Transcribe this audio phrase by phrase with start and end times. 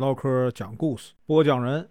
[0.00, 1.86] 唠嗑讲故事，播讲人：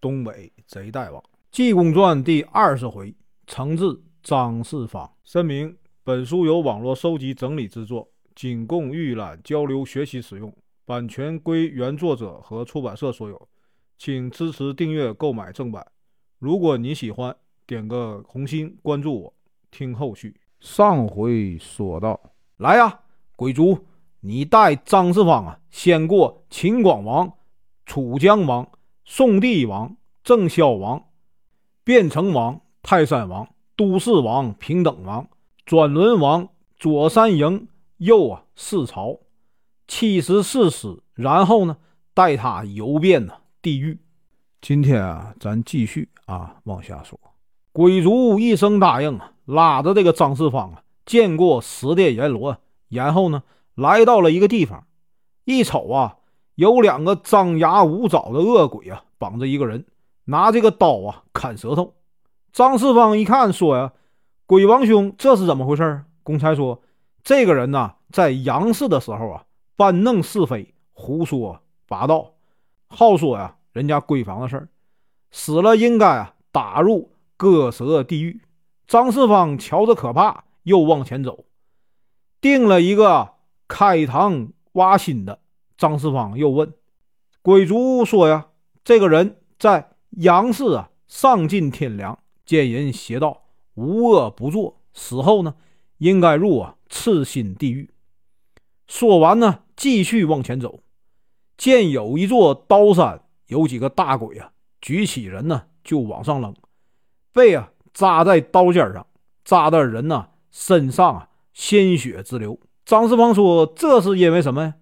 [0.00, 3.12] 东北贼大王，《济公传》第二十回，
[3.48, 5.12] 惩治张世芳。
[5.24, 13.48] 声明：本书由网络收集整理制作，仅供预览、交流、学习使用，版权归原作者和出版社所有，
[13.98, 15.84] 请支持订阅、购买正版。
[16.38, 17.34] 如果你喜欢，
[17.66, 19.34] 点个红心，关注我，
[19.72, 20.36] 听后续。
[20.60, 22.20] 上回说到，
[22.58, 23.00] 来呀，
[23.34, 23.76] 鬼卒！
[24.24, 27.32] 你带张世芳啊，先过秦广王、
[27.84, 28.68] 楚江王、
[29.04, 31.06] 宋帝王、郑孝王、
[31.84, 35.26] 卞城王、泰山王、都市王、平等王、
[35.66, 39.18] 转轮王、左三营、右啊四朝，
[39.88, 41.76] 七十四师，然后呢，
[42.14, 43.98] 带他游遍呢地狱。
[44.60, 47.18] 今天啊，咱继续啊往下说。
[47.72, 52.56] 鬼卒一声答应啊，拉着这个张世芳啊，见过十殿阎罗，
[52.88, 53.42] 然后呢。
[53.74, 54.86] 来到了一个地方，
[55.44, 56.16] 一瞅啊，
[56.56, 59.86] 有两个张牙舞爪的恶鬼啊，绑着一个人，
[60.24, 61.94] 拿这个刀啊砍舌头。
[62.52, 63.92] 张世芳一看，说呀
[64.44, 66.82] ：“鬼王兄，这是怎么回事？”公差说
[67.24, 72.34] ：“这个人呐，在杨氏的时候啊，搬弄是非，胡说八道，
[72.88, 74.68] 好说呀人家闺房的事儿，
[75.30, 78.42] 死了应该啊打入割舌地狱。”
[78.86, 81.46] 张世芳瞧着可怕，又往前走，
[82.38, 83.30] 定了一个。
[83.72, 85.40] 开膛挖心的
[85.78, 86.74] 张世芳又问
[87.40, 88.48] ：“鬼卒说呀，
[88.84, 94.82] 这个人在杨氏啊，丧尽天良，见人邪道，无恶不作。
[94.92, 95.54] 死后呢，
[95.96, 97.88] 应该入啊赤心地狱。”
[98.86, 100.80] 说完呢，继续往前走，
[101.56, 106.54] 见有一座刀山，有几个大鬼啊，举起人呢就往上扔，
[107.32, 109.06] 被啊扎在刀尖上，
[109.42, 112.60] 扎的人呢身上啊鲜血直流。
[112.84, 114.74] 张世芳说：“这是因为什么呀？”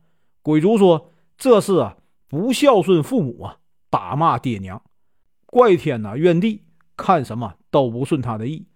[0.43, 1.97] 鬼卒说：“这是啊，
[2.29, 3.59] 不孝顺父母啊，
[3.91, 4.83] 打骂爹娘，
[5.47, 6.65] 怪天呐，怨地，
[6.97, 8.67] 看什么都不顺他的意，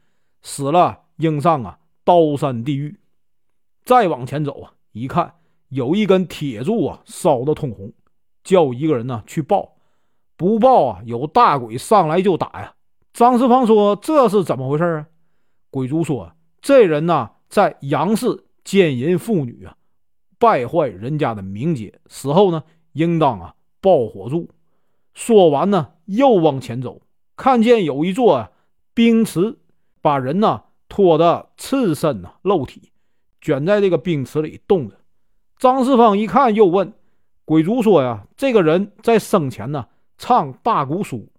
[0.43, 3.01] 死了应上啊刀山地狱。”
[3.83, 5.35] 再往前走啊，一看
[5.69, 7.93] 有一根铁柱啊，烧得通红，
[8.43, 9.77] 叫一个人呢去报，
[10.37, 12.75] 不报啊，有大鬼上来就打呀。
[13.15, 15.07] 张世芳说：“这是怎么回事啊？”
[15.71, 19.77] 鬼卒说：“这人呢，在杨氏。”奸淫妇女啊，
[20.39, 24.49] 败坏人家的名节，死后呢，应当啊爆火柱。
[25.13, 27.03] 说完呢，又往前走，
[27.37, 28.51] 看见有一座啊
[28.95, 29.59] 冰池，
[30.01, 32.91] 把人呢拖得赤身呐露体，
[33.41, 34.97] 卷在这个冰池里冻着。
[35.59, 36.93] 张世芳一看，又问
[37.45, 39.87] 鬼卒说呀：“这个人在生前呢
[40.17, 41.31] 唱大鼓书，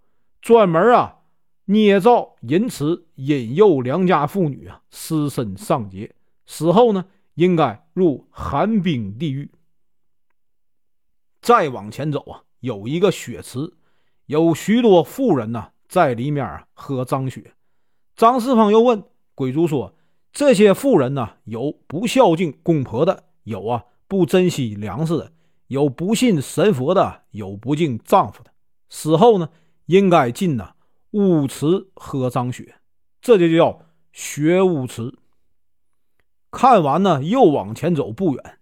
[0.41, 1.17] 专门啊
[1.65, 6.13] 捏造淫词，引诱良家妇女啊失身上节，
[6.45, 9.49] 死后呢？”应该入寒冰地狱。
[11.41, 13.71] 再往前走啊，有一个血池，
[14.25, 17.53] 有许多妇人呢在里面啊喝脏血。
[18.15, 19.03] 张世芳又问
[19.35, 19.93] 鬼卒说
[20.33, 25.33] ：“这些妇人呢，有不孝敬公婆的，有啊不珍惜粮食的，
[25.67, 28.51] 有不信神佛的，有不敬丈夫的。
[28.89, 29.49] 死后呢，
[29.85, 30.73] 应该进呢
[31.11, 32.75] 污池喝脏血，
[33.21, 33.81] 这就叫
[34.13, 35.13] 血污池。”
[36.55, 38.59] 看完呢，又往前走不远，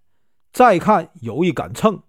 [0.52, 2.02] 再看有一杆秤，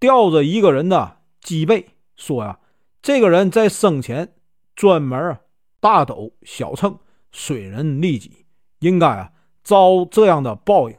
[0.00, 2.58] 吊着一个人的脊背，说呀，
[3.00, 4.34] 这个人在生前
[4.74, 5.40] 专门啊
[5.78, 6.98] 大斗小秤，
[7.30, 8.44] 损人利己，
[8.80, 9.30] 应该啊
[9.62, 10.96] 遭这样的报应。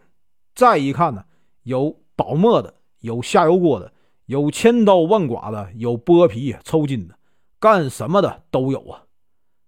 [0.56, 1.26] 再一看呢，
[1.64, 3.92] 有倒磨的，有下油锅的，
[4.28, 7.16] 有千刀万剐的，有剥皮抽筋的，
[7.60, 9.04] 干什么的都有啊。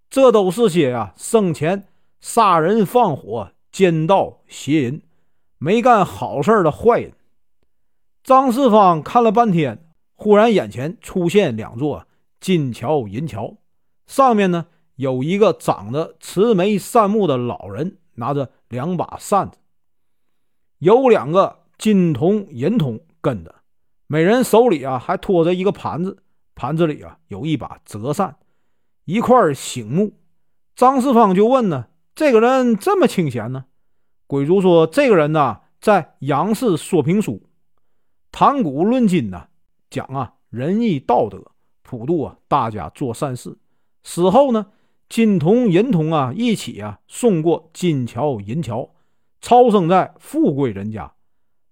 [0.09, 1.89] 这都是些呀生前
[2.21, 3.51] 杀人放火。
[3.73, 5.01] 奸盗邪淫，
[5.57, 7.11] 没干好事的坏人。
[8.23, 12.07] 张世芳看了半天，忽然眼前出现两座
[12.39, 13.57] 金桥银桥，
[14.05, 19.57] 上面呢有一个长得慈眉善目的老人，拿着两把扇子，
[20.77, 23.55] 有两个金童银童跟着，
[24.05, 26.21] 每人手里啊还托着一个盘子，
[26.53, 28.37] 盘子里啊有一把折扇，
[29.05, 30.13] 一块醒木。
[30.75, 31.87] 张世芳就问呢。
[32.15, 33.65] 这个人这么清闲呢？
[34.27, 37.49] 鬼卒说：“这个人呢，在杨氏说评书，
[38.31, 39.47] 谈古论今呢，
[39.89, 41.51] 讲啊仁义道德，
[41.81, 43.57] 普度啊大家做善事。
[44.03, 44.67] 死后呢，
[45.09, 48.91] 金童银童啊一起啊送过金桥银桥，
[49.41, 51.13] 超生在富贵人家。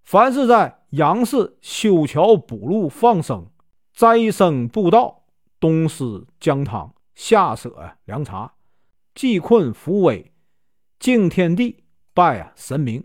[0.04, 3.48] 凡是在杨氏修桥补路、放生、
[3.94, 5.24] 斋生布道、
[5.60, 8.54] 东施姜汤、下舍凉茶、
[9.14, 10.32] 济困扶危。”
[11.00, 13.04] 敬天地，拜啊神明，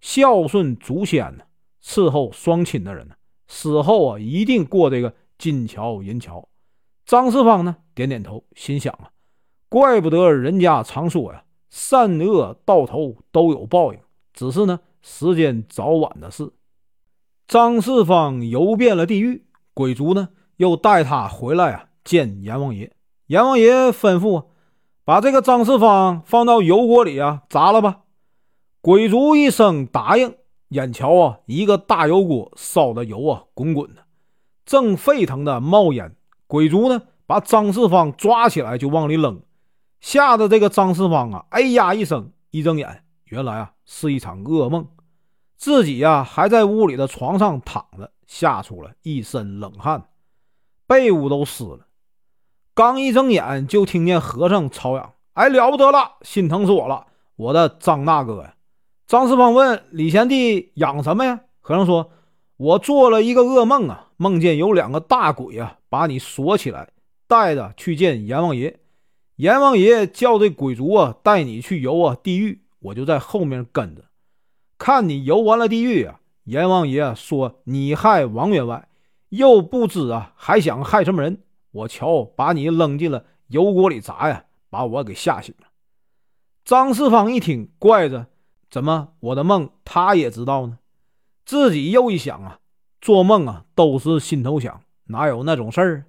[0.00, 1.44] 孝顺祖先呢，
[1.82, 3.14] 伺候双亲的人呢，
[3.46, 6.48] 死后啊一定过这个金桥银桥。
[7.06, 9.10] 张四方呢点点头，心想啊，
[9.68, 14.00] 怪不得人家常说呀，善恶到头都有报应，
[14.32, 16.52] 只是呢时间早晚的事。
[17.46, 22.92] 张四方游遍了地狱，鬼族呢又带他回来啊见阎王爷。
[23.28, 24.44] 阎王爷吩咐啊，
[25.08, 28.00] 把这个张四方放到油锅里啊炸了吧。
[28.82, 30.34] 鬼族一声答应。
[30.68, 34.04] 眼瞧啊，一个大油锅烧的油啊滚滚的，
[34.66, 36.14] 正沸腾的冒烟。
[36.46, 39.40] 鬼族呢把张四方抓起来就往里扔，
[40.02, 44.86] 吓得这个张四方啊哎呀一声，一睁眼，原来啊是一场噩梦。
[45.56, 50.06] 自己呀还在屋里的床上躺着，吓出了一身冷汗，
[50.86, 51.86] 被褥都湿了。
[52.78, 58.54] 刚一睁眼，就听见和尚吵嚷：“哎，了不得了，心疼死我了，我的张大哥呀！”
[59.08, 62.12] 张四方问李贤弟：“养什么呀？”和尚说
[62.56, 66.88] ：“我做了一个噩梦啊，梦见有两个大鬼啊，把你锁起来，
[67.26, 68.78] 带着去见阎王爷。
[69.34, 74.04] 阎王爷叫这鬼族啊带你去游啊地狱，我就在后面跟着。”
[74.78, 78.86] 看你游完了地狱啊，阎王爷说你害王员外，
[79.30, 81.42] 又不知啊还想害什么人。
[81.70, 85.68] 我瞧把你扔进了油锅里炸呀，把我给吓醒了。
[86.64, 88.26] 张四方一听，怪着，
[88.70, 90.78] 怎么我的梦他也知道呢？
[91.44, 92.58] 自己又一想啊，
[93.00, 96.04] 做梦啊都是心头想，哪有那种事儿？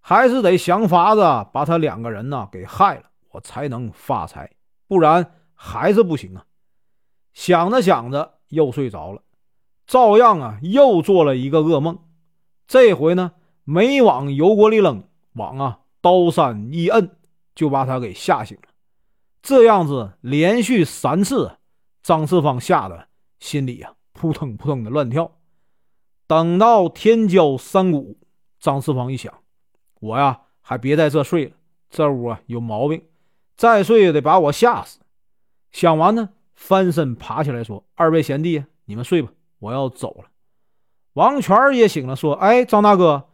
[0.00, 1.20] 还是得想法子
[1.52, 4.50] 把他两个人呢给害了，我才能发财，
[4.88, 6.44] 不然还是不行啊。
[7.34, 9.22] 想着想着，又睡着了，
[9.86, 11.98] 照样啊，又做了一个噩梦。
[12.66, 13.32] 这回呢，
[13.64, 15.04] 没往油锅里扔，
[15.34, 17.16] 往啊刀山一摁，
[17.54, 18.68] 就把他给吓醒了。
[19.42, 21.58] 这样子连续三次，
[22.02, 25.38] 张四方吓得心里呀扑腾扑腾的乱跳。
[26.26, 28.18] 等到天交三鼓，
[28.58, 29.32] 张四方一想，
[30.00, 31.52] 我呀还别在这睡了，
[31.90, 33.02] 这屋啊有毛病，
[33.56, 35.00] 再睡也得把我吓死。
[35.70, 36.30] 想完呢。
[36.54, 40.30] 翻身爬起来说：“二位贤弟，你们睡吧，我要走了。”
[41.14, 43.30] 王权也醒了，说：“哎，张大哥，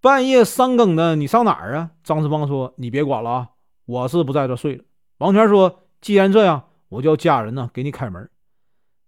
[0.00, 3.48] 半夜三更的，你上哪儿啊？”张四方说：“你别管了啊，
[3.86, 4.84] 我是不在这睡了。”
[5.18, 8.30] 王权说：“既然这样，我叫家人呢给你开门。”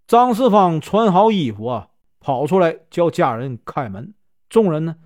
[0.07, 1.89] 张四方穿好衣服啊，
[2.21, 4.13] 跑出来叫家人开门。
[4.51, 4.97] 众人呢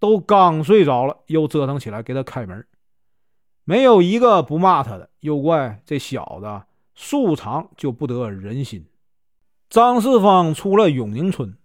[0.00, 2.66] 都刚睡着了，又折腾起来给他开门，
[3.62, 6.62] 没有一个不骂他的，又怪这小子。
[6.98, 8.88] 素常就不得人心。
[9.68, 11.56] 张四方出了永宁村，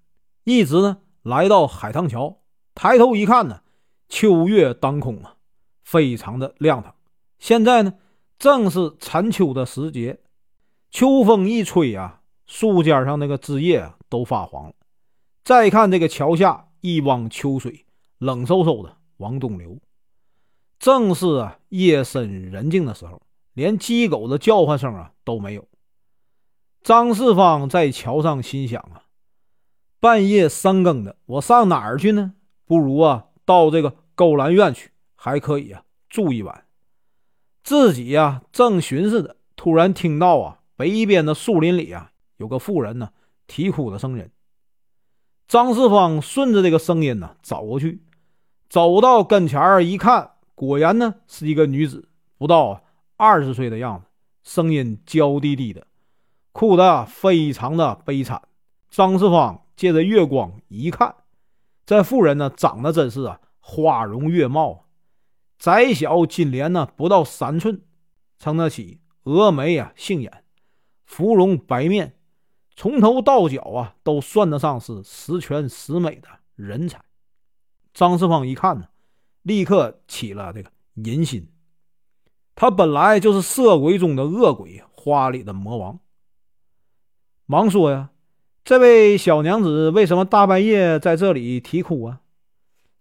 [0.43, 2.41] 一直呢来到海棠桥，
[2.75, 3.60] 抬头一看呢，
[4.11, 5.37] 秋月当空啊，
[5.83, 6.93] 非常的亮堂。
[7.39, 7.93] 现在呢
[8.37, 10.19] 正是残秋的时节，
[10.91, 14.73] 秋风一吹啊，树尖上那个枝叶啊都发黄了。
[15.45, 17.85] 再看这个桥下一汪秋水，
[18.17, 19.79] 冷飕飕的往东流。
[20.77, 23.21] 正是啊夜深人静的时候。
[23.53, 25.67] 连鸡狗的叫唤声啊都没有。
[26.83, 29.03] 张四方在桥上心想啊，
[29.99, 32.33] 半夜三更的，我上哪儿去呢？
[32.65, 36.65] 不如啊，到这个勾栏院去，还可以啊住一晚。
[37.63, 43.09] 自己呀正寻思着，突然听到啊北边的树林里啊有个妇人呢
[43.47, 44.29] 啼哭的声音。
[45.47, 48.01] 张四方顺着这个声音呢走过去，
[48.69, 52.07] 走到跟前儿一看，果然呢是一个女子，
[52.37, 52.83] 不到。
[53.17, 54.07] 二十岁的样子，
[54.41, 55.85] 声音娇滴滴的，
[56.53, 58.41] 哭得非常的悲惨。
[58.89, 61.13] 张四方借着月光一看，
[61.85, 64.87] 这妇人呢，长得真是啊，花容月貌，
[65.57, 67.81] 窄小金莲呢，不到三寸，
[68.37, 70.43] 撑得起峨眉啊，杏眼，
[71.05, 72.17] 芙蓉白面，
[72.75, 77.01] 从头到脚啊，都算得上是十全十美的人才。
[77.93, 78.87] 张四方一看呢，
[79.43, 81.47] 立刻起了这个淫心。
[82.55, 85.99] 他本来就是色鬼中的恶鬼，花里的魔王。
[87.45, 88.11] 忙说呀
[88.63, 92.21] ：“这位小娘子为什么大半夜在这里啼哭啊？”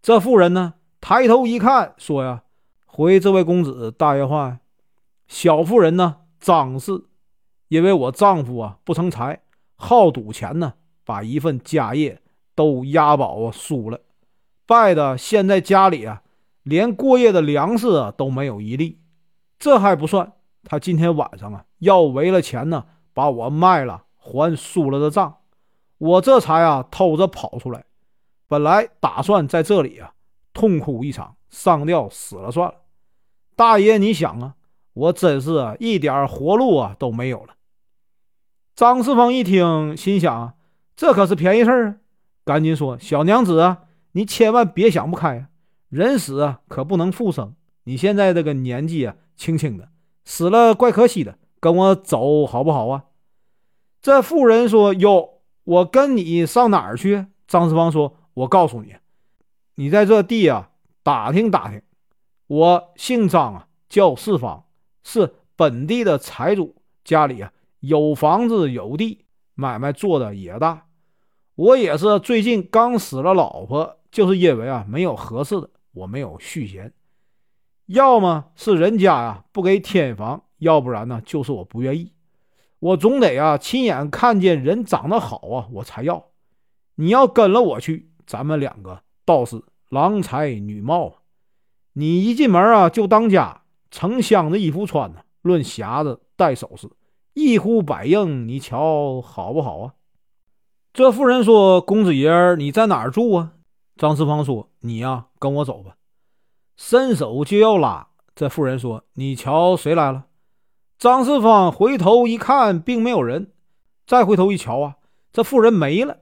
[0.02, 2.42] 这妇人呢，抬头一看，说呀
[2.87, 4.61] ：“回这位公子大爷话，
[5.28, 7.04] 小妇人呢，张氏，
[7.69, 9.42] 因为我丈夫啊不成才，
[9.76, 10.73] 好赌钱呢，
[11.04, 12.23] 把一份家业
[12.54, 14.00] 都押宝啊输了，
[14.66, 16.23] 败的现在家里啊，
[16.62, 18.99] 连过夜的粮食啊都没有一粒。”
[19.61, 20.33] 这还不算，
[20.64, 25.37] 他今天晚上啊要为了钱呢，把我卖了还输了的账，
[25.99, 27.85] 我这才啊偷着跑出来。
[28.50, 30.12] 本来打算在这里啊
[30.52, 32.75] 痛哭一场，上吊死了算了。
[33.54, 34.57] 大爷，你想啊，
[34.92, 37.54] 我真是一点活路啊都没有了。
[38.75, 40.54] 张四方一听，心想
[40.97, 41.95] 这可是便宜事儿啊，
[42.45, 45.49] 赶紧说：“小娘子啊，你千万别想不开啊！
[45.88, 47.54] 人死啊，可不能复生。
[47.85, 49.90] 你现在这个年纪啊，轻轻的，
[50.25, 51.38] 死了怪可惜的。
[51.61, 53.04] 跟我走好不好啊？”
[54.02, 58.94] 这妇人说：“哟，我跟你上哪儿去？”张四方说：“我告诉你，
[59.75, 60.70] 你在这地啊
[61.02, 61.82] 打听打听。
[62.47, 64.64] 我姓张啊，叫四方，
[65.02, 70.87] 是本地的财主，家里啊有房子有地，买卖做的也大。
[71.54, 76.94] 我也是最近刚死了老婆，就是因为啊没有合适的，我没有续弦。
[77.87, 82.14] 要么是人家呀不给添房，要不然呢就是我不愿意。”
[82.80, 86.30] 我总得啊，亲眼看见人长得好啊，我才要。
[86.94, 91.14] 你要跟了我去，咱们两个倒是郎才女貌啊。
[91.94, 96.88] 你一进门啊，就当家，成箱的衣服穿呢，论匣子带首饰，
[97.34, 99.94] 一呼百应，你瞧好不好啊？
[100.92, 103.54] 这妇人说：“公子爷，你在哪儿住啊？”
[103.99, 105.96] 张四方说：“你呀，跟我走吧。”
[106.78, 110.26] 伸手就要拉，这妇人说：“你瞧谁来了？”
[111.00, 113.50] 张四方回头一看，并没有人。
[114.06, 114.99] 再回头一瞧啊，
[115.32, 116.18] 这妇人没了。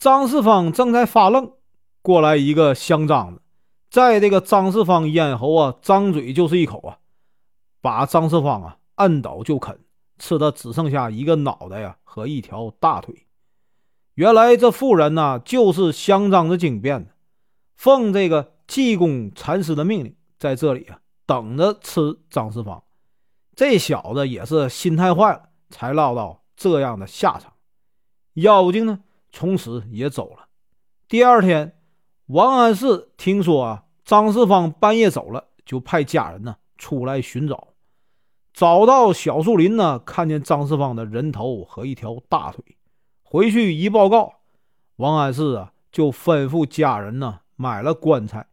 [0.00, 1.52] 张四方正在发愣，
[2.00, 3.42] 过来一个香樟子，
[3.90, 6.98] 在这个张四方咽喉啊，张嘴就是一口啊，
[7.82, 9.78] 把张四方啊按倒就啃，
[10.18, 13.26] 吃的只剩下一个脑袋呀和一条大腿。
[14.14, 17.10] 原来这妇人呢，就是香樟子精变的，
[17.76, 22.82] 奉这个济公禅师的命令，在这里啊等着吃张四方。
[23.54, 27.52] 这小子也是心太坏了，才落到这样的下场。
[28.34, 29.00] 妖精呢，
[29.32, 30.48] 从此也走了。
[31.08, 31.76] 第二天，
[32.26, 37.68] 王安石听说啊，张四方半夜走了，就派家人呢出来寻找。
[38.52, 42.64] 找到小树林呢，看见张四方的人头和一条大腿。
[43.22, 44.40] 回去一报告，
[44.96, 48.46] 王安石啊，就吩咐家人呢买了棺材，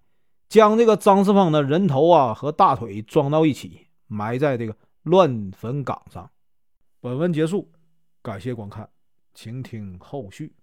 [0.48, 4.76] 将这个张四方的人头啊和大腿装到一起，埋在这个。
[5.04, 6.30] 乱坟岗上。
[7.00, 7.72] 本文结束，
[8.22, 8.90] 感谢观看，
[9.34, 10.54] 请听后续。